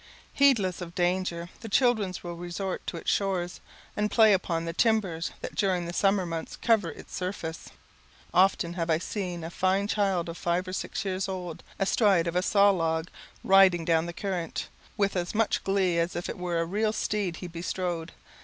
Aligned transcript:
Heedless 0.33 0.81
of 0.81 0.95
danger, 0.95 1.49
the 1.59 1.69
children 1.69 2.11
will 2.23 2.35
resort 2.35 2.87
to 2.87 2.97
its 2.97 3.11
shores, 3.11 3.61
and 3.95 4.09
play 4.09 4.33
upon 4.33 4.65
the 4.65 4.73
timbers 4.73 5.29
that 5.41 5.53
during 5.53 5.85
the 5.85 5.93
summer 5.93 6.25
months 6.25 6.55
cover 6.55 6.89
its 6.89 7.15
surface. 7.15 7.69
Often 8.33 8.73
have 8.73 8.89
I 8.89 8.97
seen 8.97 9.43
a 9.43 9.51
fine 9.51 9.87
child 9.87 10.27
of 10.27 10.39
five 10.39 10.67
or 10.67 10.73
six 10.73 11.05
years 11.05 11.29
old, 11.29 11.61
astride 11.77 12.25
of 12.25 12.35
a 12.35 12.41
saw 12.41 12.71
log, 12.71 13.09
riding 13.43 13.85
down 13.85 14.07
the 14.07 14.11
current, 14.11 14.69
with 14.97 15.15
as 15.15 15.35
much 15.35 15.63
glee 15.63 15.99
as 15.99 16.15
if 16.15 16.27
it 16.29 16.39
were 16.39 16.59
a 16.59 16.65
real 16.65 16.93
steed 16.93 17.35
he 17.35 17.47
bestrode. 17.47 18.11